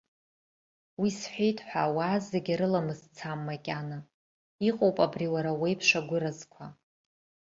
[1.03, 3.99] Ус сҳәеит ҳәа ауаа зегьы рыламыс цам макьана,
[4.69, 6.65] иҟоуп абри уара уеиԥш агәыразқәа.